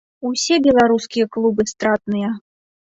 Усе 0.29 0.55
беларускія 0.69 1.29
клубы 1.37 1.61
стратныя. 1.77 2.37